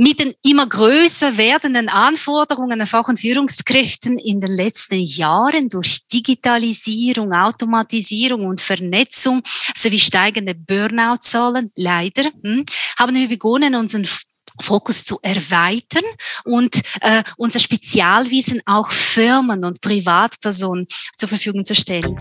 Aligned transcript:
Mit 0.00 0.20
den 0.20 0.32
immer 0.44 0.64
größer 0.64 1.36
werdenden 1.38 1.88
Anforderungen 1.88 2.80
an 2.80 2.86
Fach- 2.86 3.08
und 3.08 3.18
Führungskräften 3.18 4.16
in 4.16 4.40
den 4.40 4.54
letzten 4.54 5.00
Jahren 5.00 5.68
durch 5.68 6.06
Digitalisierung, 6.06 7.32
Automatisierung 7.32 8.46
und 8.46 8.60
Vernetzung 8.60 9.42
sowie 9.76 9.98
steigende 9.98 10.54
Burnout-Zahlen, 10.54 11.72
leider, 11.74 12.30
hm, 12.44 12.64
haben 12.96 13.16
wir 13.16 13.28
begonnen, 13.28 13.74
unseren 13.74 14.06
Fokus 14.62 15.02
zu 15.02 15.18
erweitern 15.20 16.04
und 16.44 16.80
äh, 17.00 17.24
unser 17.36 17.58
Spezialwissen 17.58 18.62
auch 18.66 18.92
Firmen 18.92 19.64
und 19.64 19.80
Privatpersonen 19.80 20.86
zur 21.16 21.28
Verfügung 21.28 21.64
zu 21.64 21.74
stellen. 21.74 22.20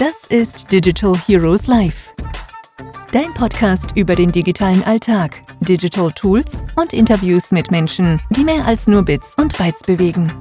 Das 0.00 0.26
ist 0.28 0.72
Digital 0.72 1.16
Heroes 1.28 1.68
Live. 1.68 2.09
Dein 3.12 3.34
Podcast 3.34 3.90
über 3.96 4.14
den 4.14 4.30
digitalen 4.30 4.84
Alltag, 4.84 5.42
Digital 5.58 6.12
Tools 6.12 6.62
und 6.76 6.92
Interviews 6.92 7.50
mit 7.50 7.72
Menschen, 7.72 8.20
die 8.30 8.44
mehr 8.44 8.64
als 8.64 8.86
nur 8.86 9.02
Bits 9.02 9.34
und 9.36 9.58
Bytes 9.58 9.82
bewegen. 9.82 10.32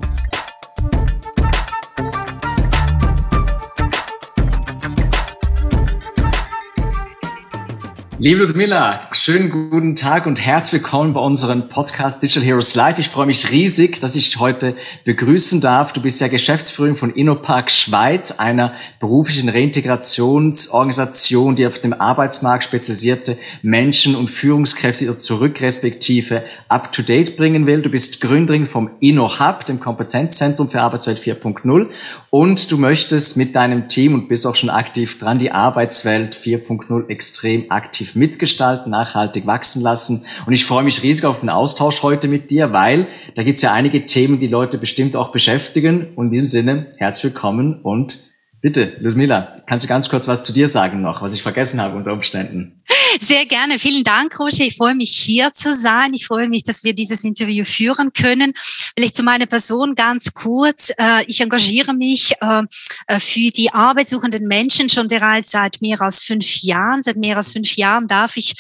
Liebe 8.20 8.44
Ludmilla, 8.44 9.08
schönen 9.32 9.52
guten 9.52 9.96
Tag 9.96 10.26
und 10.26 10.44
herzlich 10.44 10.82
willkommen 10.82 11.14
bei 11.14 11.20
unserem 11.20 11.70
Podcast 11.70 12.24
Digital 12.24 12.44
Heroes 12.44 12.74
Live. 12.74 12.98
Ich 12.98 13.10
freue 13.10 13.28
mich 13.28 13.52
riesig, 13.52 14.00
dass 14.00 14.16
ich 14.16 14.40
heute 14.40 14.76
begrüßen 15.04 15.62
darf. 15.62 15.94
Du 15.94 16.02
bist 16.02 16.20
ja 16.20 16.30
Geschäftsführerin 16.30 16.96
von 16.96 17.14
InnoPark 17.14 17.70
Schweiz, 17.70 18.40
einer 18.40 18.74
beruflichen 19.00 19.50
Reintegrationsorganisation, 19.50 21.56
die 21.56 21.68
auf 21.68 21.78
dem 21.78 21.94
Arbeitsmarkt 21.94 22.64
spezialisierte 22.64 23.38
Menschen 23.62 24.16
und 24.16 24.32
Führungskräfte 24.32 25.16
zurück 25.20 25.62
respektive 25.62 26.42
up-to-date 26.68 27.38
bringen 27.38 27.68
will. 27.68 27.84
Du 27.84 27.92
bist 27.92 28.22
Gründerin 28.22 28.66
vom 28.66 28.90
InnoHub, 29.00 29.64
dem 29.64 29.80
Kompetenzzentrum 29.80 30.70
für 30.70 30.82
Arbeitswelt 30.82 31.20
4.0 31.20 31.86
und 32.32 32.72
du 32.72 32.80
möchtest 32.80 33.38
mit 33.38 33.56
deinem 33.56 33.90
Team 33.90 34.16
und 34.16 34.28
bist 34.28 34.48
auch 34.48 34.56
schon 34.56 34.72
aktiv 34.72 35.20
dran, 35.20 35.38
die 35.38 35.52
Arbeitswelt 35.52 36.36
4.0 36.36 37.10
extrem 37.10 37.70
aktiv 37.70 38.16
mitgestalten, 38.16 38.96
nachhaltig 39.20 39.46
wachsen 39.46 39.82
lassen. 39.82 40.26
Und 40.46 40.54
ich 40.54 40.66
freue 40.66 40.84
mich 40.84 41.04
riesig 41.04 41.26
auf 41.26 41.42
den 41.42 41.50
Austausch 41.50 42.04
heute 42.04 42.28
mit 42.28 42.50
dir, 42.50 42.72
weil 42.74 43.08
da 43.36 43.44
gibt 43.44 43.58
es 43.58 43.62
ja 43.62 43.74
einige 43.74 44.06
Themen, 44.06 44.40
die 44.40 44.48
Leute 44.48 44.78
bestimmt 44.78 45.16
auch 45.16 45.32
beschäftigen. 45.32 46.08
Und 46.16 46.28
in 46.28 46.32
diesem 46.32 46.48
Sinne, 46.48 46.86
herzlich 46.98 47.34
willkommen 47.34 47.82
und 47.82 48.18
bitte, 48.62 48.94
Ludmila, 49.00 49.62
kannst 49.66 49.86
du 49.86 49.90
ganz 49.90 50.10
kurz 50.10 50.28
was 50.28 50.44
zu 50.44 50.54
dir 50.54 50.68
sagen 50.68 51.02
noch, 51.02 51.22
was 51.22 51.34
ich 51.34 51.44
vergessen 51.44 51.82
habe 51.82 51.98
unter 51.98 52.14
Umständen? 52.14 52.84
Sehr 53.20 53.46
gerne. 53.46 53.80
Vielen 53.80 54.04
Dank, 54.04 54.40
Roger. 54.40 54.66
Ich 54.66 54.78
freue 54.78 54.94
mich, 54.94 55.18
hier 55.18 55.52
zu 55.52 55.74
sein. 55.74 56.14
Ich 56.14 56.28
freue 56.28 56.48
mich, 56.48 56.64
dass 56.64 56.84
wir 56.84 56.94
dieses 56.94 57.24
Interview 57.24 57.66
führen 57.66 58.14
können. 58.14 58.54
Vielleicht 58.96 59.16
zu 59.16 59.24
meiner 59.24 59.48
Person 59.48 59.96
ganz 59.96 60.34
kurz. 60.34 60.92
Äh, 60.98 61.24
ich 61.26 61.42
engagiere 61.42 61.94
mich 61.94 62.34
äh, 62.40 62.64
äh, 63.08 63.20
für 63.20 63.50
die 63.50 63.74
arbeitssuchenden 63.74 64.48
Menschen 64.48 64.90
schon 64.90 65.08
bereits 65.08 65.52
seit 65.52 65.82
mehr 65.82 66.00
als 66.02 66.22
fünf 66.22 66.62
Jahren. 66.62 67.02
Seit 67.02 67.16
mehr 67.16 67.36
als 67.38 67.52
fünf 67.52 67.76
Jahren 67.76 68.08
darf 68.08 68.38
ich 68.38 68.54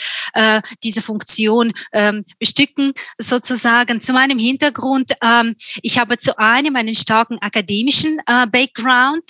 diese 0.83 1.01
Funktion 1.01 1.73
ähm, 1.91 2.23
bestücken, 2.37 2.93
sozusagen. 3.17 3.99
Zu 3.99 4.13
meinem 4.13 4.37
Hintergrund. 4.37 5.11
Ähm, 5.23 5.55
ich 5.81 5.97
habe 5.97 6.19
zu 6.19 6.37
einem 6.37 6.75
einen 6.75 6.93
starken 6.93 7.39
akademischen 7.39 8.21
Background. 8.51 9.23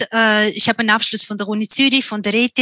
Ich 0.54 0.68
habe 0.68 0.80
einen 0.80 0.90
Abschluss 0.90 1.24
von 1.24 1.38
der 1.38 1.48
Uni 1.48 1.68
Zürich, 1.68 2.06
von 2.06 2.22
der 2.22 2.34
ETH. 2.34 2.60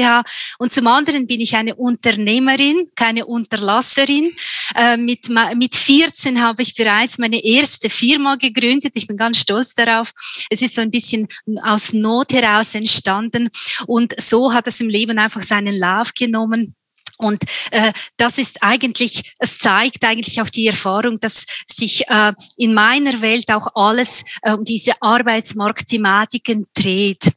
Und 0.60 0.72
zum 0.72 0.86
anderen 0.88 1.26
bin 1.26 1.42
ich 1.42 1.56
eine 1.56 1.76
Unternehmerin 1.76 2.47
Unternehmerin, 2.48 2.90
keine 2.96 3.26
Unterlasserin. 3.26 4.32
Äh, 4.76 4.98
mit, 4.98 5.30
mit 5.56 5.76
14 5.76 6.42
habe 6.42 6.62
ich 6.62 6.76
bereits 6.76 7.18
meine 7.18 7.44
erste 7.44 7.90
Firma 7.90 8.36
gegründet. 8.36 8.94
Ich 8.96 9.08
bin 9.08 9.18
ganz 9.18 9.40
stolz 9.40 9.76
darauf. 9.76 10.12
Es 10.50 10.62
ist 10.62 10.76
so 10.76 10.82
ein 10.82 10.92
bisschen 10.92 11.28
aus 11.64 11.94
Not 11.94 12.34
heraus 12.34 12.76
entstanden. 12.76 13.50
Und 13.86 14.14
so 14.20 14.54
hat 14.54 14.68
es 14.68 14.80
im 14.80 14.90
Leben 14.90 15.18
einfach 15.20 15.42
seinen 15.42 15.76
Lauf 15.76 16.14
genommen. 16.14 16.74
Und 17.20 17.42
äh, 17.72 17.92
das 18.18 18.38
ist 18.38 18.62
eigentlich, 18.62 19.34
es 19.40 19.58
zeigt 19.58 20.04
eigentlich 20.04 20.40
auch 20.40 20.50
die 20.50 20.68
Erfahrung, 20.68 21.20
dass 21.20 21.46
sich 21.66 22.08
äh, 22.08 22.34
in 22.58 22.76
meiner 22.76 23.22
Welt 23.22 23.52
auch 23.52 23.70
alles 23.74 24.24
äh, 24.44 24.54
um 24.54 24.64
diese 24.64 24.94
Arbeitsmarktthematiken 25.02 26.68
dreht. 26.76 27.32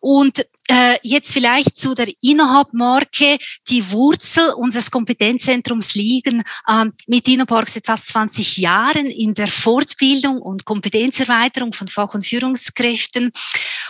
Und 0.00 0.46
äh, 0.72 0.98
jetzt 1.02 1.32
vielleicht 1.32 1.76
zu 1.76 1.94
der 1.94 2.08
Innohub-Marke. 2.22 3.36
Die 3.68 3.90
Wurzel 3.90 4.54
unseres 4.56 4.90
Kompetenzzentrums 4.90 5.94
liegen 5.94 6.42
ähm, 6.68 6.92
mit 7.06 7.28
InnoPark 7.28 7.68
seit 7.68 7.84
fast 7.84 8.08
20 8.08 8.56
Jahren 8.56 9.06
in 9.06 9.34
der 9.34 9.48
Fortbildung 9.48 10.40
und 10.40 10.64
Kompetenzerweiterung 10.64 11.74
von 11.74 11.88
Fach- 11.88 12.14
und 12.14 12.26
Führungskräften. 12.26 13.32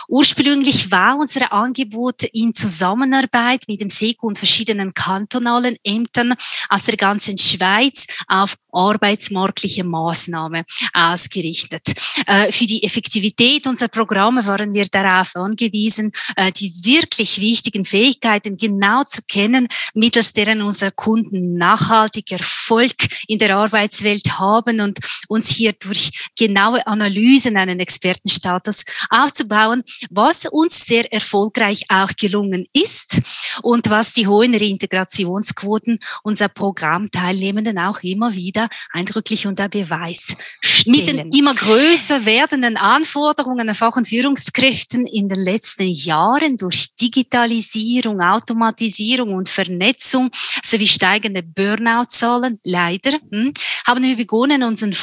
Ursprünglich 0.07 0.91
war 0.91 1.17
unser 1.17 1.51
Angebot 1.51 2.23
in 2.33 2.53
Zusammenarbeit 2.53 3.63
mit 3.67 3.81
dem 3.81 3.89
SECO 3.89 4.27
und 4.27 4.37
verschiedenen 4.37 4.93
kantonalen 4.93 5.77
Ämtern 5.83 6.33
aus 6.69 6.83
der 6.85 6.97
ganzen 6.97 7.37
Schweiz 7.37 8.07
auf 8.27 8.55
arbeitsmarktliche 8.71 9.83
Maßnahme 9.83 10.65
ausgerichtet. 10.93 11.81
Äh, 12.25 12.51
für 12.51 12.65
die 12.65 12.83
Effektivität 12.83 13.67
unserer 13.67 13.89
Programme 13.89 14.45
waren 14.45 14.73
wir 14.73 14.85
darauf 14.85 15.35
angewiesen, 15.35 16.11
äh, 16.35 16.51
die 16.51 16.73
wirklich 16.83 17.39
wichtigen 17.39 17.85
Fähigkeiten 17.85 18.57
genau 18.57 19.03
zu 19.03 19.21
kennen, 19.27 19.67
mittels 19.93 20.33
deren 20.33 20.61
unsere 20.61 20.91
Kunden 20.91 21.55
nachhaltig 21.55 22.31
Erfolg 22.31 22.95
in 23.27 23.39
der 23.39 23.55
Arbeitswelt 23.55 24.39
haben 24.39 24.81
und 24.81 24.99
uns 25.27 25.49
hier 25.49 25.73
durch 25.73 26.29
genaue 26.37 26.85
Analysen 26.87 27.57
einen 27.57 27.79
Expertenstatus 27.79 28.85
aufzubauen, 29.09 29.83
was 30.09 30.45
uns 30.45 30.85
sehr 30.85 31.11
erfolgreich 31.11 31.85
auch 31.89 32.09
gelungen 32.19 32.67
ist 32.73 33.21
und 33.61 33.89
was 33.89 34.13
die 34.13 34.27
hohen 34.27 34.55
Reintegrationsquoten 34.55 35.99
unserer 36.23 36.49
Programmteilnehmenden 36.49 37.77
auch 37.79 38.01
immer 38.01 38.33
wieder 38.33 38.69
eindrücklich 38.91 39.47
unter 39.47 39.69
Beweis 39.69 40.35
stellen. 40.61 40.95
Mit 40.95 41.07
den 41.07 41.31
immer 41.31 41.53
größer 41.53 42.25
werdenden 42.25 42.77
Anforderungen 42.77 43.69
an 43.69 43.75
Fach- 43.75 43.95
und 43.95 44.07
Führungskräften 44.07 45.05
in 45.05 45.29
den 45.29 45.43
letzten 45.43 45.89
Jahren 45.89 46.57
durch 46.57 46.95
Digitalisierung, 46.95 48.21
Automatisierung 48.21 49.33
und 49.33 49.49
Vernetzung 49.49 50.29
sowie 50.63 50.87
steigende 50.87 51.43
Burnout-Zahlen, 51.43 52.59
leider, 52.63 53.11
hm, 53.31 53.53
haben 53.85 54.03
wir 54.03 54.15
begonnen, 54.15 54.63
unseren 54.63 54.93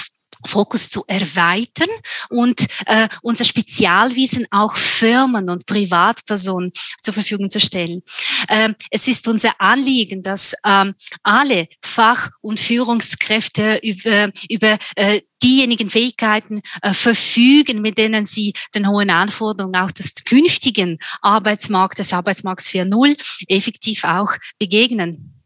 Fokus 0.46 0.88
zu 0.88 1.04
erweitern 1.06 1.88
und 2.28 2.60
äh, 2.86 3.08
unser 3.22 3.44
Spezialwissen 3.44 4.46
auch 4.50 4.76
Firmen 4.76 5.48
und 5.50 5.66
Privatpersonen 5.66 6.72
zur 7.02 7.14
Verfügung 7.14 7.50
zu 7.50 7.60
stellen. 7.60 8.02
Ähm, 8.48 8.74
es 8.90 9.08
ist 9.08 9.28
unser 9.28 9.60
Anliegen, 9.60 10.22
dass 10.22 10.54
ähm, 10.66 10.94
alle 11.22 11.68
Fach- 11.82 12.30
und 12.40 12.60
Führungskräfte 12.60 13.80
über, 13.82 14.30
über 14.48 14.78
äh, 14.96 15.20
diejenigen 15.42 15.90
Fähigkeiten 15.90 16.60
äh, 16.82 16.92
verfügen, 16.92 17.80
mit 17.80 17.98
denen 17.98 18.26
sie 18.26 18.52
den 18.74 18.88
hohen 18.88 19.10
Anforderungen 19.10 19.76
auch 19.76 19.90
des 19.90 20.24
künftigen 20.24 20.98
Arbeitsmarktes, 21.22 22.12
Arbeitsmarkts 22.12 22.68
4.0 22.68 23.16
effektiv 23.48 24.04
auch 24.04 24.32
begegnen. 24.58 25.39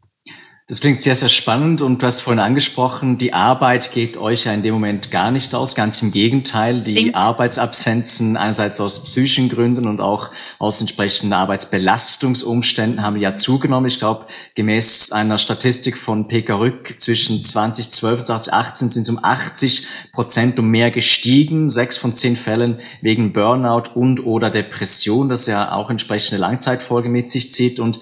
Das 0.67 0.79
klingt 0.79 0.99
sehr, 0.99 1.15
sehr 1.15 1.29
spannend 1.29 1.83
und 1.83 2.01
du 2.01 2.07
hast 2.07 2.21
vorhin 2.21 2.39
angesprochen, 2.39 3.19
die 3.19 3.33
Arbeit 3.33 3.91
geht 3.91 4.17
euch 4.17 4.45
ja 4.45 4.51
in 4.51 4.63
dem 4.63 4.73
Moment 4.73 5.11
gar 5.11 5.29
nicht 5.29 5.53
aus. 5.53 5.75
Ganz 5.75 6.01
im 6.01 6.11
Gegenteil, 6.11 6.81
die 6.81 6.97
Stimmt. 6.97 7.15
Arbeitsabsenzen 7.15 8.35
einerseits 8.35 8.81
aus 8.81 9.03
psychischen 9.03 9.47
Gründen 9.47 9.87
und 9.87 10.01
auch 10.01 10.31
aus 10.57 10.81
entsprechenden 10.81 11.33
Arbeitsbelastungsumständen 11.33 13.03
haben 13.03 13.17
ja 13.17 13.35
zugenommen. 13.35 13.85
Ich 13.85 13.99
glaube, 13.99 14.25
gemäß 14.55 15.11
einer 15.11 15.37
Statistik 15.37 15.97
von 15.97 16.27
PK 16.27 16.57
Rück 16.57 16.95
zwischen 16.99 17.43
2012 17.43 18.21
und 18.21 18.25
2018 18.25 18.89
sind 18.89 19.03
es 19.03 19.09
um 19.09 19.23
80 19.23 19.85
Prozent 20.13 20.57
und 20.57 20.71
mehr 20.71 20.89
gestiegen. 20.89 21.69
Sechs 21.69 21.95
von 21.99 22.15
zehn 22.15 22.35
Fällen 22.35 22.79
wegen 23.01 23.33
Burnout 23.33 23.91
und 23.93 24.25
oder 24.25 24.49
Depression, 24.49 25.29
das 25.29 25.45
ja 25.45 25.73
auch 25.73 25.91
entsprechende 25.91 26.41
Langzeitfolge 26.41 27.09
mit 27.09 27.29
sich 27.29 27.51
zieht 27.51 27.79
und 27.79 27.99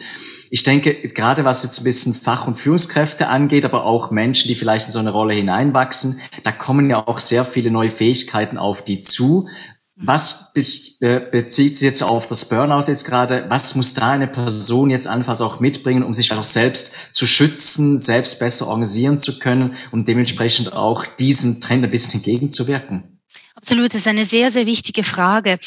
ich 0.53 0.61
denke, 0.61 0.93
gerade 0.93 1.45
was 1.45 1.63
jetzt 1.63 1.79
ein 1.79 1.83
bisschen 1.83 2.13
Fach- 2.13 2.45
und 2.45 2.53
Führungskräfte 2.53 3.27
angeht, 3.27 3.65
aber 3.65 3.85
auch 3.85 4.11
Menschen, 4.11 4.49
die 4.49 4.53
vielleicht 4.53 4.85
in 4.85 4.91
so 4.91 4.99
eine 4.99 5.09
Rolle 5.09 5.33
hineinwachsen, 5.33 6.21
da 6.43 6.51
kommen 6.51 6.91
ja 6.91 7.07
auch 7.07 7.17
sehr 7.17 7.43
viele 7.43 7.71
neue 7.71 7.89
Fähigkeiten 7.89 8.59
auf 8.59 8.85
die 8.85 9.01
zu. 9.01 9.49
Was 9.95 10.53
bezieht 10.53 11.77
sich 11.79 11.81
jetzt 11.81 12.03
auf 12.03 12.27
das 12.27 12.49
Burnout 12.49 12.85
jetzt 12.87 13.03
gerade? 13.03 13.47
Was 13.49 13.73
muss 13.73 13.95
da 13.95 14.11
eine 14.11 14.27
Person 14.27 14.91
jetzt 14.91 15.07
anfangs 15.07 15.41
auch 15.41 15.59
mitbringen, 15.59 16.03
um 16.03 16.13
sich 16.13 16.31
auch 16.31 16.43
selbst 16.43 17.15
zu 17.15 17.25
schützen, 17.25 17.97
selbst 17.97 18.37
besser 18.37 18.67
organisieren 18.67 19.19
zu 19.19 19.39
können 19.39 19.75
und 19.91 20.07
dementsprechend 20.07 20.73
auch 20.73 21.07
diesem 21.07 21.61
Trend 21.61 21.83
ein 21.83 21.89
bisschen 21.89 22.19
entgegenzuwirken? 22.19 23.21
Absolut, 23.55 23.87
das 23.87 24.01
ist 24.01 24.07
eine 24.07 24.23
sehr, 24.23 24.51
sehr 24.51 24.67
wichtige 24.67 25.03
Frage. 25.03 25.57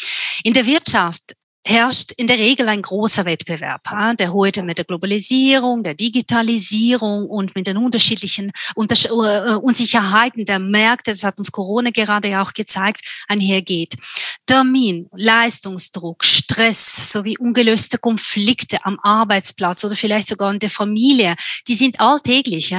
In 0.45 0.55
der 0.55 0.65
Wirtschaft 0.65 1.35
herrscht 1.67 2.13
in 2.17 2.27
der 2.27 2.39
Regel 2.39 2.69
ein 2.69 2.81
großer 2.81 3.25
Wettbewerb, 3.25 3.83
der 4.19 4.33
heute 4.33 4.63
mit 4.63 4.79
der 4.79 4.85
Globalisierung, 4.85 5.83
der 5.83 5.95
Digitalisierung 5.95 7.27
und 7.29 7.55
mit 7.57 7.67
den 7.67 7.77
unterschiedlichen 7.77 8.53
äh, 8.77 9.55
Unsicherheiten 9.55 10.45
der 10.45 10.61
Märkte, 10.61 11.11
das 11.11 11.25
hat 11.25 11.39
uns 11.39 11.51
Corona 11.51 11.91
gerade 11.91 12.41
auch 12.41 12.53
gezeigt, 12.53 13.01
einhergeht. 13.27 13.95
Termin, 14.47 15.09
Leistungsdruck, 15.13 16.25
Stress 16.25 17.13
sowie 17.13 17.37
ungelöste 17.37 17.99
Konflikte 17.99 18.79
am 18.85 18.99
Arbeitsplatz 19.03 19.83
oder 19.85 19.97
vielleicht 19.97 20.29
sogar 20.29 20.53
in 20.53 20.61
der 20.61 20.71
Familie, 20.71 21.35
die 21.67 21.75
sind 21.75 21.99
alltäglich. 21.99 22.75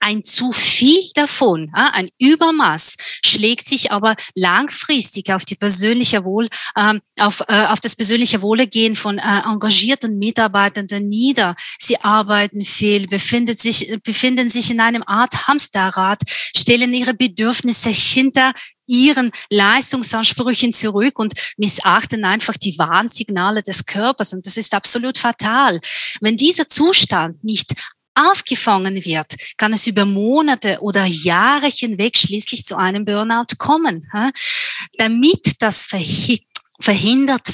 Ein 0.00 0.24
zu 0.24 0.50
viel 0.52 1.02
davon, 1.14 1.70
ein 1.72 2.08
Übermaß 2.18 2.96
schlägt 3.24 3.66
sich 3.66 3.92
aber 3.92 4.16
langfristig 4.34 5.32
auf 5.32 5.44
die 5.44 5.54
persönliche 5.54 6.24
Wohl, 6.24 6.48
ähm, 6.76 7.00
auf, 7.20 7.42
äh, 7.48 7.66
auf 7.66 7.80
das 7.80 7.94
persönliche 7.94 8.31
Wohlergehen 8.40 8.96
von 8.96 9.18
äh, 9.18 9.40
engagierten 9.44 10.18
Mitarbeitenden 10.18 11.08
nieder. 11.08 11.54
Sie 11.78 12.00
arbeiten 12.00 12.64
viel, 12.64 13.06
befinden 13.08 13.56
sich, 13.56 13.98
befinden 14.02 14.48
sich 14.48 14.70
in 14.70 14.80
einem 14.80 15.02
Art 15.06 15.48
Hamsterrad, 15.48 16.20
stellen 16.56 16.94
ihre 16.94 17.12
Bedürfnisse 17.12 17.90
hinter 17.90 18.54
ihren 18.86 19.32
Leistungsansprüchen 19.50 20.72
zurück 20.72 21.18
und 21.18 21.34
missachten 21.56 22.24
einfach 22.24 22.56
die 22.56 22.78
Warnsignale 22.78 23.62
des 23.62 23.86
Körpers. 23.86 24.32
Und 24.32 24.46
das 24.46 24.56
ist 24.56 24.74
absolut 24.74 25.18
fatal. 25.18 25.80
Wenn 26.20 26.36
dieser 26.36 26.68
Zustand 26.68 27.42
nicht 27.42 27.72
aufgefangen 28.14 29.04
wird, 29.04 29.34
kann 29.56 29.72
es 29.72 29.86
über 29.86 30.04
Monate 30.04 30.78
oder 30.80 31.06
Jahre 31.06 31.68
hinweg 31.68 32.16
schließlich 32.16 32.64
zu 32.64 32.76
einem 32.76 33.04
Burnout 33.04 33.56
kommen. 33.58 34.06
Damit 34.98 35.54
das 35.60 35.84
verhindert 35.84 36.51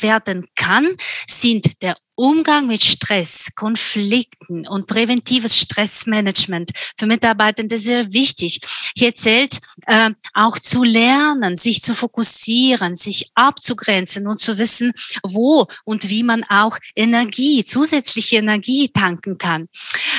werden 0.03 0.47
kann, 0.55 0.97
sind 1.29 1.83
der 1.83 1.97
Umgang 2.19 2.67
mit 2.67 2.83
Stress, 2.83 3.51
Konflikten 3.55 4.67
und 4.67 4.89
präventives 4.89 5.57
Stressmanagement 5.57 6.73
für 6.97 7.07
Mitarbeitende 7.07 7.79
sehr 7.79 8.13
wichtig. 8.13 8.61
Hier 8.97 9.15
zählt 9.15 9.61
äh, 9.87 10.11
auch 10.35 10.59
zu 10.59 10.83
lernen, 10.83 11.57
sich 11.57 11.81
zu 11.81 11.95
fokussieren, 11.95 12.97
sich 12.97 13.31
abzugrenzen 13.37 14.27
und 14.27 14.39
zu 14.39 14.59
wissen, 14.59 14.93
wo 15.23 15.69
und 15.85 16.09
wie 16.09 16.25
man 16.25 16.43
auch 16.43 16.79
Energie, 16.97 17.63
zusätzliche 17.63 18.39
Energie 18.39 18.89
tanken 18.89 19.39
kann. 19.39 19.69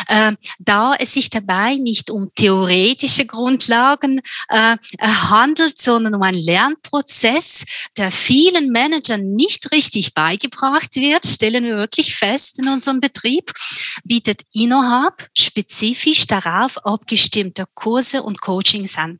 Äh, 0.07 0.31
da 0.57 0.95
es 0.97 1.13
sich 1.15 1.29
dabei 1.29 1.75
nicht 1.75 2.09
um 2.09 2.33
theoretische 2.33 3.25
Grundlagen 3.25 4.21
äh, 4.47 4.77
handelt, 5.01 5.79
sondern 5.79 6.15
um 6.15 6.21
einen 6.21 6.41
Lernprozess, 6.41 7.65
der 7.97 8.13
vielen 8.13 8.69
Managern 8.69 9.35
nicht 9.35 9.73
richtig 9.73 10.13
beigebracht 10.13 10.95
wird, 10.95 11.25
stellen 11.25 11.65
wir 11.65 11.88
wirklich 11.89 12.15
fest 12.15 12.59
in 12.59 12.67
unserem 12.67 12.99
Betrieb, 12.99 13.51
bietet 14.03 14.41
InnoHub 14.53 15.27
spezifisch 15.35 16.27
darauf 16.27 16.77
abgestimmte 16.85 17.65
Kurse 17.73 18.21
und 18.21 18.41
Coachings 18.41 18.95
an. 18.95 19.19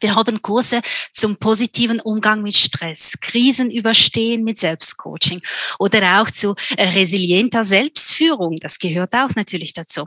Wir 0.00 0.14
haben 0.14 0.40
Kurse 0.42 0.82
zum 1.12 1.36
positiven 1.36 2.00
Umgang 2.00 2.42
mit 2.42 2.54
Stress, 2.54 3.14
Krisen 3.20 3.70
überstehen 3.70 4.44
mit 4.44 4.58
Selbstcoaching 4.58 5.40
oder 5.78 6.20
auch 6.20 6.30
zu 6.30 6.54
resilienter 6.78 7.64
Selbstführung. 7.64 8.56
Das 8.60 8.78
gehört 8.78 9.14
auch 9.14 9.30
natürlich 9.34 9.72
dazu. 9.72 10.06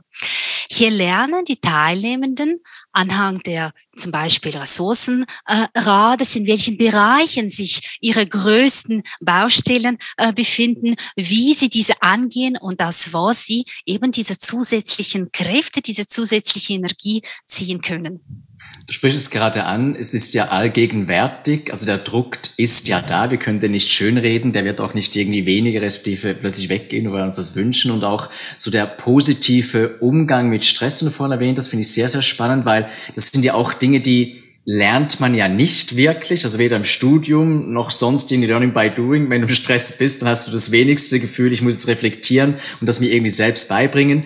Hier 0.71 0.91
lernen 0.91 1.43
die 1.43 1.59
Teilnehmenden 1.59 2.61
anhand 2.91 3.45
der 3.45 3.73
zum 3.97 4.11
Beispiel 4.11 4.55
Ressourcenrades, 4.55 6.35
in 6.35 6.47
welchen 6.47 6.77
Bereichen 6.77 7.49
sich 7.49 7.97
ihre 8.01 8.25
größten 8.25 9.03
Baustellen 9.19 9.97
äh, 10.17 10.33
befinden, 10.33 10.95
wie 11.15 11.53
sie 11.53 11.69
diese 11.69 12.01
angehen 12.01 12.57
und 12.57 12.81
aus 12.81 13.13
was 13.13 13.45
sie 13.45 13.65
eben 13.85 14.11
diese 14.11 14.37
zusätzlichen 14.37 15.31
Kräfte, 15.31 15.81
diese 15.81 16.07
zusätzliche 16.07 16.73
Energie 16.73 17.21
ziehen 17.45 17.81
können. 17.81 18.45
Du 18.87 18.93
sprichst 18.93 19.19
es 19.19 19.29
gerade 19.29 19.65
an, 19.65 19.95
es 19.95 20.13
ist 20.13 20.33
ja 20.33 20.47
allgegenwärtig, 20.47 21.71
also 21.71 21.85
der 21.85 21.99
Druck 21.99 22.37
ist 22.57 22.87
ja 22.87 23.01
da, 23.01 23.29
wir 23.29 23.37
können 23.37 23.59
den 23.59 23.71
nicht 23.71 23.91
schönreden, 23.91 24.51
der 24.51 24.65
wird 24.65 24.81
auch 24.81 24.95
nicht 24.95 25.15
irgendwie 25.15 25.45
weniger 25.45 25.81
respektive 25.81 26.33
plötzlich 26.33 26.69
weggehen, 26.69 27.05
weil 27.05 27.19
wir 27.19 27.25
uns 27.25 27.35
das 27.35 27.55
wünschen 27.55 27.91
und 27.91 28.03
auch 28.03 28.29
so 28.57 28.71
der 28.71 28.87
positive 28.87 29.97
Umgang 29.99 30.49
mit 30.49 30.65
Stress, 30.65 31.03
und 31.03 31.11
vorhin 31.11 31.33
erwähnt, 31.33 31.57
das 31.57 31.67
finde 31.67 31.83
ich 31.83 31.91
sehr, 31.91 32.09
sehr 32.09 32.23
spannend, 32.23 32.65
weil 32.83 32.89
das 33.15 33.27
sind 33.27 33.43
ja 33.43 33.53
auch 33.53 33.73
Dinge, 33.73 34.01
die 34.01 34.41
lernt 34.65 35.19
man 35.19 35.33
ja 35.33 35.47
nicht 35.47 35.95
wirklich, 35.95 36.43
also 36.43 36.59
weder 36.59 36.75
im 36.75 36.85
Studium 36.85 37.73
noch 37.73 37.91
sonst 37.91 38.31
in 38.31 38.43
Learning 38.43 38.73
by 38.73 38.91
Doing. 38.95 39.29
Wenn 39.29 39.41
du 39.41 39.47
im 39.47 39.53
Stress 39.53 39.97
bist, 39.97 40.21
dann 40.21 40.29
hast 40.29 40.47
du 40.47 40.51
das 40.51 40.71
wenigste 40.71 41.19
Gefühl, 41.19 41.51
ich 41.51 41.61
muss 41.61 41.73
jetzt 41.73 41.87
reflektieren 41.87 42.55
und 42.79 42.87
das 42.87 42.99
mir 42.99 43.11
irgendwie 43.11 43.31
selbst 43.31 43.67
beibringen. 43.69 44.25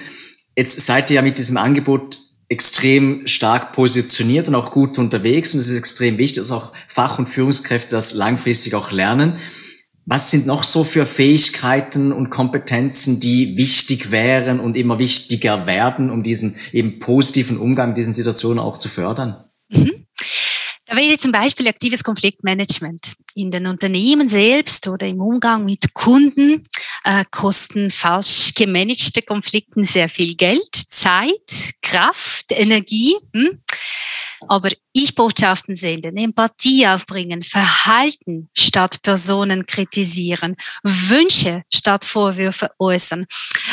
Jetzt 0.55 0.85
seid 0.85 1.09
ihr 1.09 1.15
ja 1.15 1.21
mit 1.21 1.37
diesem 1.37 1.57
Angebot 1.57 2.19
extrem 2.49 3.25
stark 3.25 3.71
positioniert 3.71 4.47
und 4.47 4.55
auch 4.55 4.71
gut 4.71 4.97
unterwegs. 4.99 5.53
Und 5.53 5.61
es 5.61 5.69
ist 5.69 5.79
extrem 5.79 6.17
wichtig, 6.17 6.37
dass 6.37 6.51
auch 6.51 6.73
Fach- 6.87 7.17
und 7.17 7.27
Führungskräfte 7.27 7.91
das 7.91 8.13
langfristig 8.13 8.75
auch 8.75 8.91
lernen. 8.91 9.33
Was 10.05 10.31
sind 10.31 10.47
noch 10.47 10.63
so 10.63 10.83
für 10.83 11.05
Fähigkeiten 11.05 12.11
und 12.11 12.29
Kompetenzen, 12.29 13.21
die 13.21 13.57
wichtig 13.57 14.11
wären 14.11 14.59
und 14.59 14.75
immer 14.75 14.99
wichtiger 14.99 15.65
werden, 15.65 16.09
um 16.09 16.23
diesen 16.23 16.57
eben 16.73 16.99
positiven 16.99 17.57
Umgang 17.57 17.89
mit 17.89 17.97
diesen 17.97 18.13
Situationen 18.13 18.59
auch 18.59 18.77
zu 18.77 18.89
fördern? 18.89 19.45
Mhm. 19.69 20.05
Da 20.85 20.97
wäre 20.97 21.17
zum 21.17 21.31
Beispiel 21.31 21.67
aktives 21.67 22.03
Konfliktmanagement. 22.03 23.13
In 23.33 23.49
den 23.49 23.65
Unternehmen 23.65 24.27
selbst 24.27 24.87
oder 24.87 25.07
im 25.07 25.21
Umgang 25.21 25.63
mit 25.63 25.93
Kunden 25.93 26.67
äh, 27.05 27.23
kosten 27.31 27.89
falsch 27.89 28.53
gemanagte 28.53 29.21
Konflikten 29.21 29.83
sehr 29.83 30.09
viel 30.09 30.35
Geld, 30.35 30.75
Zeit, 30.75 31.73
Kraft, 31.81 32.47
Energie. 32.49 33.15
Hm? 33.33 33.59
Aber 34.49 34.69
Ich-Botschaften 34.91 35.75
senden, 35.75 36.17
Empathie 36.17 36.87
aufbringen, 36.87 37.43
Verhalten 37.43 38.49
statt 38.53 39.01
Personen 39.01 39.65
kritisieren, 39.65 40.55
Wünsche 40.83 41.63
statt 41.73 42.05
Vorwürfe 42.05 42.71
äußern. 42.79 43.25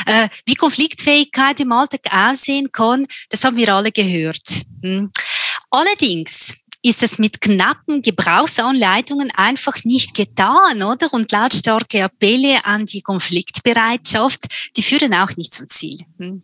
Äh, 0.06 0.28
wie 0.46 0.55
Konfliktfähigkeit 0.55 1.61
im 1.61 1.72
Alltag 1.72 2.00
aussehen 2.11 2.70
kann, 2.72 3.06
das 3.28 3.44
haben 3.44 3.56
wir 3.56 3.75
alle 3.75 3.93
gehört. 3.93 4.43
Hm? 4.82 5.11
Allerdings 5.70 6.64
ist 6.82 7.03
es 7.03 7.19
mit 7.19 7.41
knappen 7.41 8.03
Gebrauchsanleitungen 8.03 9.31
einfach 9.31 9.85
nicht 9.85 10.15
getan, 10.15 10.82
oder? 10.82 11.12
Und 11.12 11.31
lautstarke 11.31 12.05
Appelle 12.05 12.65
an 12.65 12.87
die 12.87 13.03
Konfliktbereitschaft, 13.03 14.47
die 14.77 14.82
führen 14.82 15.15
auch 15.15 15.37
nicht 15.37 15.53
zum 15.53 15.67
Ziel. 15.67 15.99
Hm. 16.19 16.43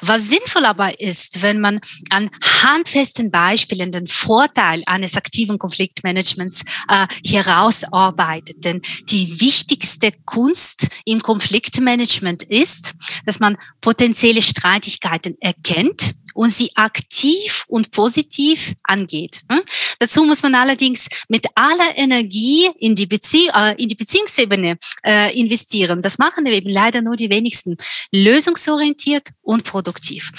Was 0.00 0.28
sinnvoll 0.28 0.64
aber 0.64 1.00
ist, 1.00 1.42
wenn 1.42 1.60
man 1.60 1.80
an 2.10 2.30
handfesten 2.62 3.30
Beispielen 3.30 3.90
den 3.90 4.06
Vorteil 4.06 4.82
eines 4.86 5.16
aktiven 5.16 5.58
Konfliktmanagements 5.58 6.62
äh, 6.88 7.06
herausarbeitet. 7.26 8.64
Denn 8.64 8.82
die 9.10 9.40
wichtigste 9.40 10.12
Kunst 10.24 10.88
im 11.04 11.20
Konfliktmanagement 11.20 12.42
ist, 12.44 12.94
dass 13.24 13.40
man 13.40 13.56
potenzielle 13.80 14.42
Streitigkeiten 14.42 15.36
erkennt 15.40 16.14
und 16.34 16.50
sie 16.50 16.70
aktiv 16.76 17.64
und 17.68 17.90
positiv 17.90 18.74
angeht. 18.82 19.40
Hm? 19.50 19.62
Dazu 19.98 20.24
muss 20.24 20.42
man 20.42 20.54
allerdings 20.54 21.08
mit 21.28 21.46
aller 21.54 21.96
Energie 21.96 22.68
in 22.78 22.94
die, 22.94 23.06
Bezie 23.06 23.48
äh, 23.54 23.80
in 23.80 23.88
die 23.88 23.94
Beziehungsebene 23.94 24.76
äh, 25.02 25.38
investieren. 25.38 26.02
Das 26.02 26.18
machen 26.18 26.44
eben 26.46 26.68
leider 26.68 27.00
nur 27.00 27.16
die 27.16 27.30
wenigsten. 27.30 27.76
Lösungsorientiert 28.12 29.28
und 29.40 29.64
produktiv. 29.64 30.32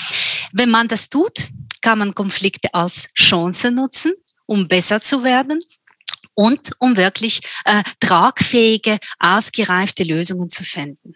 Wenn 0.51 0.69
man 0.69 0.87
das 0.87 1.09
tut, 1.09 1.49
kann 1.81 1.99
man 1.99 2.13
Konflikte 2.13 2.73
als 2.73 3.09
Chance 3.15 3.71
nutzen, 3.71 4.13
um 4.45 4.67
besser 4.67 5.01
zu 5.01 5.23
werden 5.23 5.59
und 6.33 6.71
um 6.79 6.97
wirklich 6.97 7.41
äh, 7.63 7.83
tragfähige, 7.99 8.99
ausgereifte 9.19 10.03
Lösungen 10.03 10.49
zu 10.49 10.63
finden. 10.63 11.15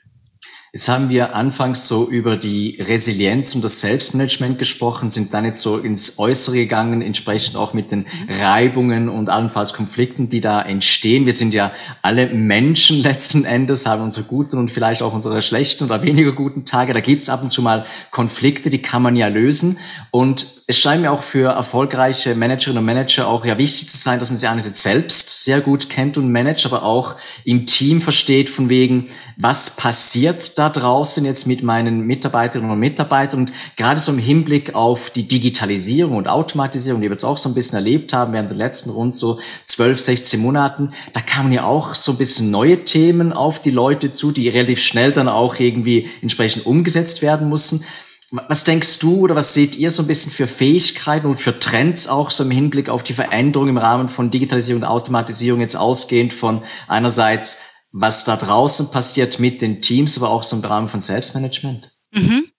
Jetzt 0.71 0.88
haben 0.88 1.09
wir 1.09 1.35
anfangs 1.35 1.88
so 1.88 2.07
über 2.07 2.38
die 2.38 2.79
Resilienz 2.79 3.55
und 3.55 3.63
das 3.63 3.81
Selbstmanagement 3.81 4.59
gesprochen, 4.59 5.09
sind 5.09 5.33
dann 5.33 5.43
jetzt 5.43 5.61
so 5.61 5.79
ins 5.79 6.19
Äußere 6.19 6.57
gegangen, 6.57 7.01
entsprechend 7.01 7.55
auch 7.55 7.73
mit 7.73 7.89
den 7.89 8.05
Reibungen 8.39 9.09
und 9.09 9.29
allenfalls 9.29 9.73
Konflikten, 9.73 10.29
die 10.29 10.41
da 10.41 10.61
entstehen. 10.61 11.25
Wir 11.25 11.33
sind 11.33 11.55
ja 11.55 11.71
alle 12.03 12.27
Menschen 12.27 12.97
letzten 13.01 13.45
Endes, 13.45 13.88
haben 13.88 14.03
unsere 14.03 14.27
guten 14.27 14.59
und 14.59 14.69
vielleicht 14.69 15.01
auch 15.01 15.13
unsere 15.13 15.41
schlechten 15.41 15.85
oder 15.85 16.03
weniger 16.03 16.33
guten 16.33 16.65
Tage. 16.65 16.93
Da 16.93 16.99
gibt's 16.99 17.29
ab 17.29 17.41
und 17.41 17.49
zu 17.49 17.63
mal 17.63 17.83
Konflikte, 18.11 18.69
die 18.69 18.81
kann 18.83 19.01
man 19.01 19.15
ja 19.15 19.27
lösen. 19.27 19.79
Und 20.11 20.59
es 20.69 20.77
scheint 20.77 21.01
mir 21.01 21.11
auch 21.11 21.23
für 21.23 21.49
erfolgreiche 21.49 22.35
Managerinnen 22.35 22.77
und 22.77 22.85
Manager 22.85 23.27
auch 23.27 23.43
ja 23.43 23.57
wichtig 23.57 23.89
zu 23.89 23.97
sein, 23.97 24.19
dass 24.19 24.29
man 24.29 24.38
sie 24.38 24.45
einerseits 24.45 24.83
selbst 24.83 25.43
sehr 25.43 25.61
gut 25.61 25.89
kennt 25.89 26.15
und 26.15 26.31
managt, 26.31 26.67
aber 26.67 26.83
auch 26.83 27.15
im 27.43 27.65
Team 27.65 28.03
versteht 28.03 28.51
von 28.51 28.69
wegen, 28.69 29.07
was 29.35 29.77
passiert 29.77 30.58
da 30.59 30.69
draußen 30.69 31.23
jetzt 31.23 31.47
mit 31.47 31.63
meinen 31.63 32.05
Mitarbeiterinnen 32.05 32.69
und 32.69 32.79
Mitarbeitern 32.79 33.39
und 33.39 33.53
gerade 33.77 33.99
so 34.01 34.11
im 34.11 34.17
Hinblick 34.17 34.75
auf 34.75 35.09
die 35.09 35.27
Digitalisierung 35.27 36.17
und 36.17 36.27
Automatisierung, 36.27 36.99
die 36.99 37.07
wir 37.07 37.13
jetzt 37.13 37.23
auch 37.23 37.37
so 37.37 37.47
ein 37.49 37.55
bisschen 37.55 37.77
erlebt 37.77 38.11
haben 38.11 38.33
während 38.33 38.49
der 38.49 38.57
letzten 38.57 38.89
rund 38.89 39.15
so 39.15 39.39
12, 39.65 39.99
16 39.99 40.41
Monaten, 40.41 40.91
da 41.13 41.21
kamen 41.21 41.53
ja 41.53 41.63
auch 41.63 41.95
so 41.95 42.11
ein 42.11 42.17
bisschen 42.17 42.51
neue 42.51 42.83
Themen 42.83 43.31
auf 43.31 43.61
die 43.61 43.71
Leute 43.71 44.11
zu, 44.11 44.31
die 44.31 44.49
relativ 44.49 44.81
schnell 44.81 45.13
dann 45.13 45.29
auch 45.29 45.57
irgendwie 45.59 46.09
entsprechend 46.21 46.65
umgesetzt 46.65 47.21
werden 47.21 47.47
mussten. 47.47 47.85
Was 48.31 48.63
denkst 48.63 48.99
du 48.99 49.21
oder 49.21 49.35
was 49.35 49.55
seht 49.55 49.75
ihr 49.75 49.89
so 49.89 50.03
ein 50.03 50.07
bisschen 50.07 50.31
für 50.31 50.45
Fähigkeiten 50.45 51.25
und 51.25 51.41
für 51.41 51.57
Trends 51.57 52.07
auch 52.07 52.29
so 52.29 52.43
im 52.43 52.51
Hinblick 52.51 52.87
auf 52.87 53.03
die 53.03 53.13
Veränderung 53.13 53.69
im 53.69 53.77
Rahmen 53.77 54.07
von 54.07 54.29
Digitalisierung 54.29 54.83
und 54.83 54.87
Automatisierung 54.87 55.61
jetzt 55.61 55.75
ausgehend 55.75 56.31
von 56.31 56.61
einerseits, 56.87 57.68
was 57.91 58.24
da 58.24 58.36
draußen 58.36 58.91
passiert 58.91 59.39
mit 59.39 59.62
den 59.62 59.81
Teams, 59.81 60.17
aber 60.17 60.29
auch 60.29 60.43
so 60.43 60.55
im 60.55 60.63
Rahmen 60.63 60.89
von 60.89 61.01
Selbstmanagement? 61.01 61.91
Mhm. 62.12 62.51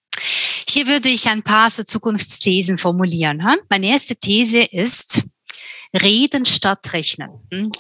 Hier 0.69 0.87
würde 0.87 1.09
ich 1.09 1.29
ein 1.29 1.43
paar 1.43 1.71
so 1.71 1.83
Zukunftsthesen 1.83 2.79
formulieren. 2.79 3.43
Meine 3.69 3.89
erste 3.89 4.17
These 4.17 4.61
ist, 4.61 5.23
Reden 5.95 6.45
statt 6.45 6.93
Rechnen. 6.93 7.31
Hm? 7.51 7.73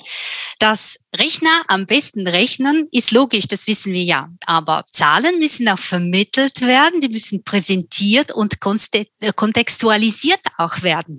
Das 0.58 0.98
Rechner 1.16 1.62
am 1.68 1.86
besten 1.86 2.26
rechnen 2.26 2.88
ist 2.90 3.12
logisch, 3.12 3.46
das 3.46 3.66
wissen 3.66 3.92
wir 3.92 4.02
ja. 4.02 4.28
Aber 4.46 4.84
Zahlen 4.90 5.38
müssen 5.38 5.68
auch 5.68 5.78
vermittelt 5.78 6.60
werden, 6.60 7.00
die 7.00 7.08
müssen 7.08 7.44
präsentiert 7.44 8.32
und 8.32 8.56
äh, 8.92 9.32
kontextualisiert 9.34 10.40
auch 10.58 10.82
werden. 10.82 11.18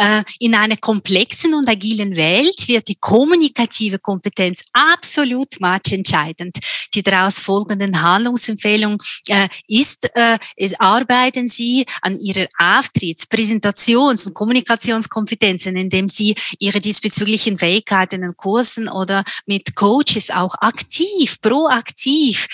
Äh, 0.00 0.22
in 0.38 0.54
einer 0.54 0.76
komplexen 0.76 1.54
und 1.54 1.68
agilen 1.68 2.14
Welt 2.14 2.68
wird 2.68 2.86
die 2.86 2.96
kommunikative 3.00 3.98
Kompetenz 3.98 4.62
absolut 4.72 5.60
matchentscheidend. 5.60 6.56
Die 6.94 7.02
daraus 7.02 7.40
folgenden 7.40 8.00
Handlungsempfehlung 8.00 9.02
äh, 9.26 9.48
ist, 9.66 10.08
äh, 10.14 10.38
arbeiten 10.78 11.48
Sie 11.48 11.84
an 12.00 12.16
Ihrer 12.20 12.46
Auftritts-, 12.58 13.28
Präsentations- 13.28 14.28
und 14.28 14.34
Kommunikationskompetenzen, 14.34 15.76
indem 15.76 16.06
Sie 16.06 16.36
Ihre 16.60 16.78
diesbezüglichen 16.78 17.58
Fähigkeiten 17.58 18.22
in 18.22 18.36
Kursen 18.36 18.88
oder 18.88 19.24
mit 19.46 19.74
Coaches 19.74 20.30
auch 20.30 20.54
aktiv, 20.60 21.40
proaktiv 21.40 22.46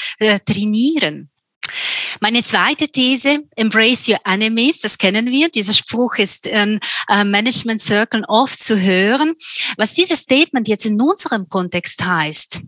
trainieren. 0.46 1.30
Meine 2.20 2.44
zweite 2.44 2.88
These, 2.88 3.40
embrace 3.56 4.08
your 4.08 4.18
enemies, 4.24 4.80
das 4.80 4.98
kennen 4.98 5.30
wir. 5.30 5.48
Dieser 5.48 5.72
Spruch 5.72 6.16
ist 6.16 6.46
in 6.46 6.80
äh, 7.08 7.24
Management 7.24 7.80
Circle 7.80 8.22
oft 8.28 8.58
zu 8.58 8.80
hören. 8.80 9.34
Was 9.76 9.94
dieses 9.94 10.20
Statement 10.20 10.68
jetzt 10.68 10.86
in 10.86 11.00
unserem 11.00 11.48
Kontext 11.48 12.04
heißt, 12.04 12.60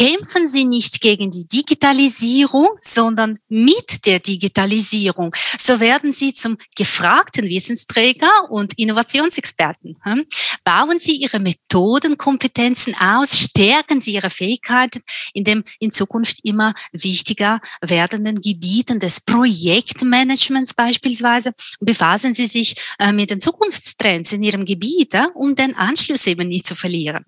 kämpfen 0.00 0.48
Sie 0.48 0.64
nicht 0.64 1.02
gegen 1.02 1.30
die 1.30 1.46
Digitalisierung, 1.46 2.68
sondern 2.80 3.38
mit 3.50 4.06
der 4.06 4.18
Digitalisierung. 4.18 5.36
So 5.58 5.78
werden 5.78 6.10
Sie 6.10 6.32
zum 6.32 6.56
gefragten 6.74 7.44
Wissensträger 7.44 8.30
und 8.48 8.78
Innovationsexperten. 8.78 9.98
Hm? 10.02 10.24
Bauen 10.64 11.00
Sie 11.00 11.16
Ihre 11.16 11.38
Methodenkompetenzen 11.38 12.94
aus, 12.98 13.38
stärken 13.38 14.00
Sie 14.00 14.14
Ihre 14.14 14.30
Fähigkeiten 14.30 15.02
in 15.34 15.44
dem 15.44 15.64
in 15.80 15.90
Zukunft 15.90 16.38
immer 16.44 16.72
wichtiger 16.92 17.60
werdenden 17.82 18.40
Gebieten 18.40 19.00
des 19.00 19.20
Projektmanagements 19.20 20.72
beispielsweise. 20.72 21.52
Befassen 21.78 22.32
Sie 22.32 22.46
sich 22.46 22.74
äh, 22.98 23.12
mit 23.12 23.28
den 23.28 23.40
Zukunftstrends 23.40 24.32
in 24.32 24.42
Ihrem 24.42 24.64
Gebiet, 24.64 25.14
um 25.34 25.54
den 25.54 25.74
Anschluss 25.74 26.26
eben 26.26 26.48
nicht 26.48 26.66
zu 26.66 26.74
verlieren. 26.74 27.26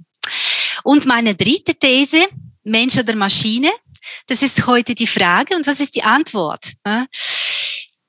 Und 0.85 1.05
meine 1.05 1.35
dritte 1.35 1.75
These, 1.75 2.27
Mensch 2.65 2.97
oder 2.97 3.15
Maschine? 3.15 3.71
Das 4.27 4.43
ist 4.43 4.67
heute 4.67 4.95
die 4.95 5.07
Frage. 5.07 5.57
Und 5.57 5.67
was 5.67 5.81
ist 5.81 5.97
die 5.97 6.03
Antwort? 6.03 6.73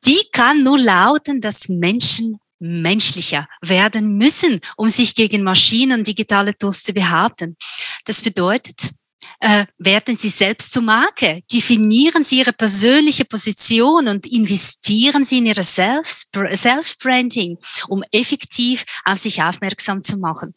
Die 0.05 0.22
kann 0.31 0.63
nur 0.63 0.79
lauten, 0.79 1.39
dass 1.41 1.69
Menschen 1.69 2.39
menschlicher 2.60 3.48
werden 3.62 4.17
müssen, 4.17 4.62
um 4.77 4.89
sich 4.89 5.15
gegen 5.15 5.43
Maschinen 5.43 6.00
und 6.00 6.07
digitale 6.07 6.57
Tools 6.57 6.83
zu 6.83 6.93
behaupten. 6.93 7.57
Das 8.05 8.22
bedeutet, 8.22 8.91
äh, 9.40 9.66
werden 9.78 10.18
Sie 10.18 10.30
selbst 10.30 10.72
zur 10.74 10.84
Marke, 10.84 11.42
definieren 11.52 12.24
Sie 12.24 12.40
Ihre 12.40 12.54
persönliche 12.54 13.25
Position 13.25 14.08
und 14.08 14.25
investieren 14.25 15.24
Sie 15.25 15.40
in 15.40 15.48
Ihre 15.48 15.63
Self-Branding, 15.63 17.58
um 17.88 18.04
effektiv 18.12 18.86
auf 19.06 19.20
sich 19.20 19.42
aufmerksam 19.42 20.04
zu 20.04 20.18
machen. 20.18 20.54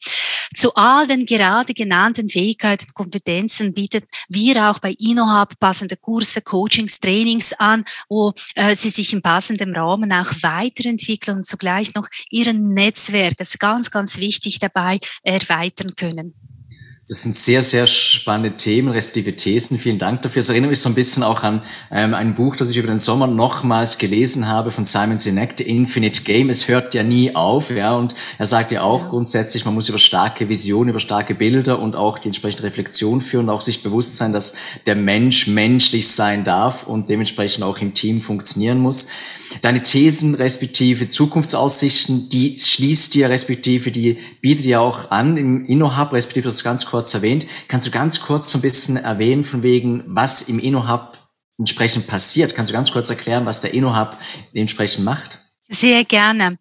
Zu 0.55 0.75
all 0.75 1.07
den 1.07 1.27
gerade 1.27 1.75
genannten 1.75 2.29
Fähigkeiten 2.29 2.87
und 2.89 2.95
Kompetenzen 2.95 3.75
bietet 3.75 4.05
wir 4.29 4.71
auch 4.71 4.79
bei 4.79 4.93
InnoHub 4.93 5.59
passende 5.59 5.97
Kurse, 5.97 6.41
Coachings, 6.41 7.01
Trainings 7.01 7.53
an, 7.55 7.85
wo 8.09 8.33
äh, 8.55 8.75
Sie 8.75 8.91
sich 8.91 9.13
im 9.13 9.23
passenden 9.23 9.75
Rahmen 9.75 10.13
auch 10.13 10.33
weiterentwickeln 10.43 11.39
und 11.39 11.47
zugleich 11.47 11.95
noch 11.95 12.09
Ihren 12.31 12.75
Netzwerk, 12.75 13.37
das 13.39 13.51
ist 13.51 13.59
ganz, 13.59 13.91
ganz 13.91 14.19
wichtig 14.19 14.59
dabei, 14.59 14.99
erweitern 15.23 15.95
können. 15.95 16.46
Das 17.09 17.23
sind 17.23 17.37
sehr, 17.37 17.63
sehr 17.63 17.87
spannende 17.87 18.57
Themen, 18.57 18.89
respektive 18.89 19.37
Thesen. 19.37 19.79
Vielen 19.79 20.01
Dank 20.01 20.23
dafür. 20.23 20.41
Es 20.41 20.49
erinnert 20.49 20.71
mich 20.71 20.81
so 20.81 20.89
ein 20.89 20.97
bisschen 20.97 21.23
auch 21.23 21.45
an 21.45 21.63
ähm, 21.93 22.15
ein 22.15 22.35
Buch, 22.35 22.57
das 22.57 22.71
ich 22.71 22.79
über 22.79 22.89
den 22.89 22.99
Sommer 22.99 23.29
nochmals 23.29 23.99
gelesen 23.99 24.49
habe 24.49 24.73
von 24.73 24.87
Simon 24.87 25.21
Sinek, 25.21 25.55
The 25.57 25.63
Infinite 25.63 26.23
Game. 26.23 26.51
Es 26.51 26.67
hört 26.67 26.95
ja 26.95 27.05
nie 27.05 27.33
auf, 27.37 27.71
ja. 27.71 27.95
Und 27.95 28.17
er 28.39 28.47
sagt 28.47 28.73
ja 28.73 28.83
auch 28.83 29.05
ja. 29.05 29.09
grundsätzlich, 29.11 29.65
man 29.65 29.75
muss 29.75 29.89
über 29.89 29.99
starke 29.99 30.49
Visionen, 30.49 30.91
über 30.91 30.99
starke 30.99 31.37
Bilder 31.37 31.79
und 31.79 31.95
auch 31.95 32.19
die 32.19 32.27
entsprechende 32.27 32.65
Reflexion 32.65 33.21
führen 33.21 33.45
und 33.45 33.55
auch 33.55 33.61
sich 33.61 33.85
bewusst 33.85 34.17
sein, 34.17 34.33
dass 34.33 34.57
der 34.87 34.97
Mensch 34.97 35.47
menschlich 35.47 36.09
sein 36.09 36.43
darf 36.43 36.89
und 36.89 37.09
dementsprechend 37.09 37.63
auch 37.63 37.79
im 37.79 37.95
Team 37.95 38.21
funktionieren 38.21 38.81
muss. 38.81 39.11
Deine 39.63 39.83
Thesen 39.83 40.35
respektive 40.35 41.09
Zukunftsaussichten, 41.09 42.29
die 42.31 42.59
schließt 42.59 43.15
dir 43.15 43.31
respektive, 43.31 43.91
die 43.91 44.19
bietet 44.41 44.65
dir 44.65 44.81
auch 44.81 45.11
an 45.11 45.37
im 45.37 45.67
InnoHub, 45.67 46.13
respektive 46.13 46.49
das 46.49 46.65
ganz 46.65 46.87
kurz 46.87 46.96
erwähnt. 47.15 47.47
Kannst 47.69 47.87
du 47.87 47.91
ganz 47.91 48.21
kurz 48.21 48.51
so 48.51 48.59
ein 48.59 48.63
bisschen 48.63 48.97
erwähnen 48.97 49.45
von 49.45 49.63
wegen, 49.63 50.05
was 50.07 50.49
im 50.49 50.59
InnoHub 50.59 51.19
entsprechend 51.59 52.07
passiert? 52.07 52.55
Kannst 52.55 52.71
du 52.71 52.75
ganz 52.75 52.91
kurz 52.93 53.11
erklären, 53.11 53.47
was 53.47 53.61
der 53.61 53.75
InnoHub 53.75 54.17
entsprechend 54.53 55.05
macht? 55.05 55.39
Sehr 55.69 56.05
gerne. 56.05 56.59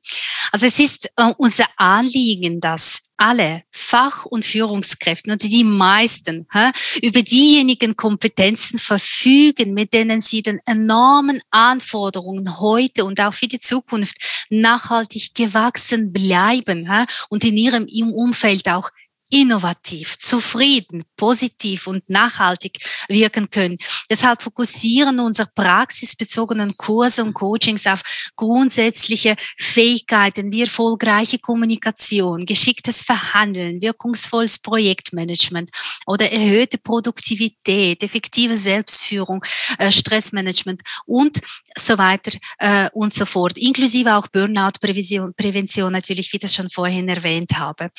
Also 0.51 0.65
es 0.65 0.79
ist 0.79 1.07
äh, 1.15 1.31
unser 1.37 1.65
Anliegen, 1.77 2.59
dass 2.59 3.03
alle 3.17 3.63
Fach- 3.71 4.25
und 4.25 4.43
Führungskräfte 4.43 5.31
und 5.31 5.43
die 5.43 5.63
meisten 5.63 6.47
hä, 6.51 6.71
über 7.01 7.21
diejenigen 7.21 7.95
Kompetenzen 7.95 8.79
verfügen, 8.79 9.73
mit 9.73 9.93
denen 9.93 10.21
sie 10.21 10.41
den 10.41 10.59
enormen 10.65 11.41
Anforderungen 11.51 12.59
heute 12.59 13.05
und 13.05 13.21
auch 13.21 13.33
für 13.33 13.47
die 13.47 13.59
Zukunft 13.59 14.17
nachhaltig 14.49 15.33
gewachsen 15.35 16.11
bleiben 16.11 16.91
hä, 16.91 17.05
und 17.29 17.43
in 17.43 17.57
ihrem 17.57 17.87
Umfeld 18.11 18.67
auch 18.67 18.89
innovativ, 19.35 20.17
zufrieden, 20.17 21.03
positiv 21.17 21.87
und 21.87 22.09
nachhaltig 22.09 22.77
wirken 23.09 23.49
können. 23.49 23.77
Deshalb 24.09 24.41
fokussieren 24.41 25.19
unsere 25.19 25.49
praxisbezogenen 25.53 26.77
Kurse 26.77 27.21
und 27.21 27.33
Coachings 27.33 27.85
auf 27.85 28.01
grundsätzliche 28.37 29.35
Fähigkeiten 29.57 30.53
wie 30.53 30.61
erfolgreiche 30.61 31.37
Kommunikation, 31.37 32.45
geschicktes 32.45 33.01
Verhandeln, 33.01 33.81
wirkungsvolles 33.81 34.59
Projektmanagement 34.59 35.69
oder 36.07 36.31
erhöhte 36.31 36.77
Produktivität, 36.77 38.03
effektive 38.03 38.55
Selbstführung, 38.55 39.43
äh, 39.79 39.91
Stressmanagement 39.91 40.81
und 41.05 41.41
so 41.77 41.97
weiter 41.97 42.31
äh, 42.59 42.89
und 42.93 43.11
so 43.11 43.25
fort, 43.25 43.57
inklusive 43.57 44.15
auch 44.15 44.29
Burnout-Prävention 44.29 45.33
Prävention 45.35 45.91
natürlich, 45.91 46.31
wie 46.31 46.39
das 46.39 46.55
schon 46.55 46.69
vorhin 46.69 47.09
erwähnt 47.09 47.51
habe 47.57 47.89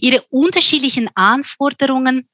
ihre 0.00 0.22
unterschiedlichen 0.30 1.08
Anforderungen 1.14 2.28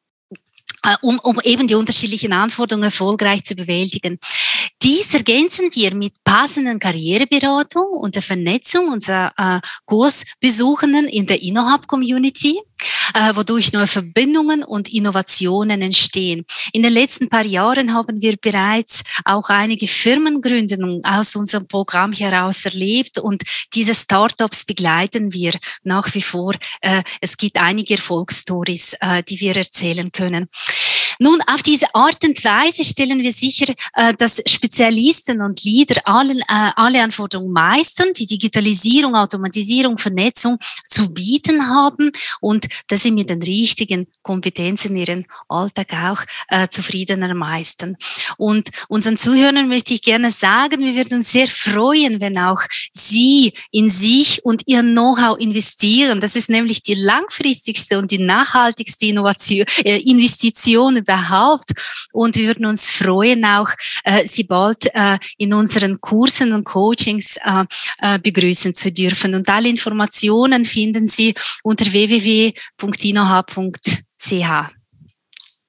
äh, 0.85 0.97
um, 1.01 1.19
um 1.21 1.41
eben 1.45 1.69
die 1.69 1.77
unterschiedlichen 1.77 2.33
Anforderungen 2.33 2.85
erfolgreich 2.85 3.45
zu 3.45 3.55
bewältigen. 3.55 4.19
Dies 4.83 5.15
ergänzen 5.15 5.71
wir 5.73 5.95
mit 5.95 6.15
passenden 6.25 6.79
Karriereberatung 6.79 7.87
und 7.87 8.15
der 8.15 8.23
Vernetzung 8.23 8.89
unserer 8.89 9.33
äh, 9.37 9.61
Kursbesuchenden 9.87 11.09
in 11.09 11.27
der 11.27 11.43
InnoHub-Community 11.43 12.61
äh, 13.15 13.35
wodurch 13.35 13.73
neue 13.73 13.87
Verbindungen 13.87 14.63
und 14.63 14.93
Innovationen 14.93 15.83
entstehen. 15.83 16.45
In 16.73 16.83
den 16.83 16.93
letzten 16.93 17.29
paar 17.29 17.45
Jahren 17.45 17.95
haben 17.95 18.21
wir 18.21 18.37
bereits 18.41 19.03
auch 19.25 19.49
einige 19.49 19.89
Firmengründungen 19.89 21.05
aus 21.05 21.37
unserem 21.37 21.67
Programm 21.67 22.13
heraus 22.13 22.65
erlebt 22.65 23.19
und 23.19 23.43
diese 23.75 23.95
Startups 23.95 24.65
begleiten 24.65 25.33
wir 25.33 25.53
nach 25.83 26.15
wie 26.15 26.23
vor. 26.23 26.55
Äh, 26.81 27.03
es 27.21 27.37
gibt 27.37 27.59
einige 27.61 27.95
Erfolgsstories, 27.95 28.95
äh, 29.01 29.23
die 29.23 29.41
wir 29.41 29.57
erzählen 29.57 30.11
können. 30.13 30.49
Nun, 31.19 31.41
auf 31.47 31.63
diese 31.63 31.95
Art 31.95 32.23
und 32.25 32.43
Weise 32.45 32.85
stellen 32.85 33.23
wir 33.23 33.33
sicher, 33.33 33.73
äh, 33.95 34.15
dass 34.15 34.43
Spezialisten 34.47 35.41
und 35.41 35.63
Leader 35.65 36.01
allen, 36.05 36.41
äh, 36.41 36.71
alle 36.77 37.03
Anforderungen 37.03 37.53
meistern, 37.53 38.13
die 38.15 38.27
Digitalisierung, 38.27 39.15
Automatisierung, 39.15 39.99
Vernetzung 39.99 40.59
zu 40.89 41.11
bieten 41.11 41.69
haben 41.69 42.11
und 42.41 42.67
dass 42.89 43.03
sie 43.03 43.11
mit 43.11 43.31
den 43.31 43.43
richtigen 43.43 44.07
Kompetenzen 44.23 44.97
ihren 44.97 45.27
Alltag 45.49 45.93
auch 45.95 46.23
äh, 46.49 46.69
zufriedener 46.69 47.35
meistern. 47.35 47.97
Und 48.37 48.71
unseren 48.89 49.17
Zuhörern 49.17 49.69
möchte 49.69 49.95
ich 49.95 50.03
gerne 50.03 50.31
sagen, 50.31 50.81
wir 50.81 50.95
würden 50.95 51.19
uns 51.19 51.33
sehr 51.33 51.49
freuen, 51.49 52.21
wenn 52.21 52.39
auch 52.39 52.61
Sie 52.93 53.53
in 53.71 53.89
sich 53.89 54.45
und 54.45 54.63
Ihr 54.67 54.83
Know-how 54.83 55.39
investieren. 55.39 56.21
Das 56.21 56.37
ist 56.37 56.51
nämlich 56.51 56.83
die 56.83 56.95
langfristigste 56.95 57.99
und 57.99 58.11
die 58.11 58.19
nachhaltigste 58.19 59.07
Innovation, 59.07 59.67
äh, 59.85 59.99
Investition 59.99 61.02
überhaupt. 61.03 61.73
Und 62.13 62.37
wir 62.37 62.49
würden 62.49 62.67
uns 62.67 62.91
freuen, 62.91 63.45
auch 63.45 63.71
äh, 64.05 64.27
Sie 64.27 64.45
bald 64.45 64.87
äh, 64.95 65.19
in 65.39 65.55
unseren 65.55 66.01
Kursen 66.01 66.53
und 66.53 66.65
Coachings 66.65 67.37
äh, 67.37 67.65
äh, 67.99 68.19
begrüßen 68.19 68.75
zu 68.75 68.91
dürfen. 68.93 69.35
Und 69.35 69.49
alle 69.49 69.69
Informationen 69.69 70.65
finden 70.65 71.07
Sie 71.07 71.35
unter 71.63 71.87
www.inoh.ch. 71.87 72.53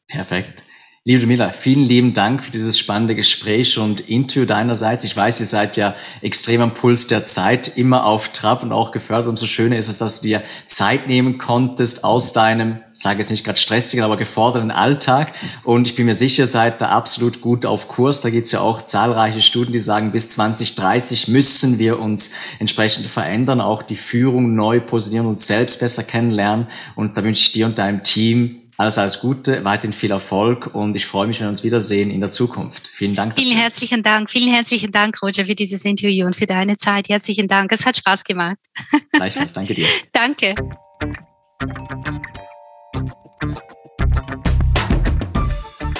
Perfekt. 0.07 0.63
Liebe 1.05 1.27
Miller, 1.27 1.51
vielen 1.51 1.83
lieben 1.83 2.13
Dank 2.13 2.41
für 2.41 2.51
dieses 2.53 2.79
spannende 2.79 3.13
Gespräch 3.13 3.77
und 3.77 4.00
Interview 4.00 4.45
deinerseits. 4.45 5.03
Ich 5.03 5.17
weiß, 5.17 5.41
ihr 5.41 5.45
seid 5.45 5.75
ja 5.75 5.95
extrem 6.22 6.62
am 6.62 6.74
Puls 6.74 7.07
der 7.07 7.27
Zeit, 7.27 7.75
immer 7.75 8.05
auf 8.05 8.29
Trab 8.29 8.63
und 8.63 8.72
auch 8.72 8.93
gefördert. 8.93 9.27
Umso 9.27 9.45
schöner 9.45 9.75
ist 9.75 9.89
es, 9.89 9.98
dass 9.98 10.22
du 10.22 10.27
dir 10.27 10.41
Zeit 10.67 11.10
nehmen 11.10 11.39
konntest 11.39 12.05
aus 12.05 12.31
deinem, 12.31 12.79
sage 12.93 13.19
jetzt 13.19 13.31
nicht 13.31 13.43
gerade 13.43 13.60
stressigen, 13.60 14.05
aber 14.05 14.15
geforderten 14.15 14.72
Alltag. 14.72 15.33
Und 15.65 15.89
ich 15.89 15.95
bin 15.95 16.05
mir 16.05 16.13
sicher, 16.13 16.45
seid 16.45 16.79
da 16.79 16.88
absolut 16.88 17.41
gut 17.41 17.65
auf 17.65 17.89
Kurs. 17.89 18.22
Da 18.22 18.29
gibt 18.29 18.45
es 18.45 18.53
ja 18.53 18.62
auch 18.62 18.86
zahlreiche 18.86 19.41
Studien, 19.41 19.74
die 19.74 19.79
sagen, 19.79 20.13
bis 20.13 20.29
2030 20.29 21.27
müssen 21.27 21.79
wir 21.79 22.00
uns 22.00 22.36
entsprechend 22.60 23.07
verändern, 23.07 23.60
auch 23.60 23.83
die 23.83 23.98
Führung 23.98 24.55
neu 24.55 24.79
positionieren 24.79 25.27
und 25.27 25.41
selbst 25.41 25.81
besser 25.81 26.03
kennenlernen. 26.03 26.67
Und 26.95 27.17
da 27.17 27.25
wünsche 27.25 27.41
ich 27.41 27.51
dir 27.51 27.65
und 27.65 27.77
deinem 27.77 28.05
Team 28.05 28.62
alles, 28.83 28.97
alles 28.97 29.19
Gute, 29.19 29.63
weiterhin 29.63 29.93
viel 29.93 30.11
Erfolg 30.11 30.75
und 30.75 30.95
ich 30.95 31.05
freue 31.05 31.25
mich, 31.25 31.39
wenn 31.39 31.47
wir 31.47 31.51
uns 31.51 31.63
wiedersehen 31.63 32.11
in 32.11 32.19
der 32.19 32.31
Zukunft. 32.31 32.87
Vielen 32.87 33.15
Dank. 33.15 33.33
Vielen 33.35 33.57
herzlichen 33.57 34.03
Dank. 34.03 34.29
Vielen 34.29 34.53
herzlichen 34.53 34.91
Dank, 34.91 35.21
Roger, 35.21 35.45
für 35.45 35.55
dieses 35.55 35.85
Interview 35.85 36.25
und 36.25 36.35
für 36.35 36.45
deine 36.45 36.75
Zeit. 36.75 37.07
Herzlichen 37.07 37.47
Dank. 37.47 37.71
Es 37.71 37.85
hat 37.85 37.95
Spaß 37.97 38.25
gemacht. 38.25 38.57
Gleichfalls. 39.11 39.53
Danke 39.53 39.73
dir. 39.73 39.87
Danke. 40.11 40.55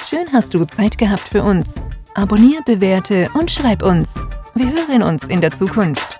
Schön 0.08 0.26
hast 0.32 0.52
du 0.52 0.64
Zeit 0.66 0.98
gehabt 0.98 1.28
für 1.28 1.42
uns. 1.42 1.80
Abonnier, 2.14 2.60
bewerte 2.66 3.28
und 3.34 3.50
schreib 3.50 3.82
uns. 3.82 4.14
Wir 4.54 4.66
hören 4.66 5.02
uns 5.02 5.26
in 5.26 5.40
der 5.40 5.50
Zukunft. 5.50 6.13